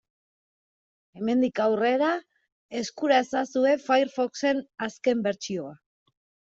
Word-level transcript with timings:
Hemendik 1.19 1.61
aurrera 1.65 2.09
eskura 2.81 3.21
ezazue 3.27 3.77
Firefoxen 3.87 4.67
azken 4.91 5.27
bertsioa. 5.31 5.81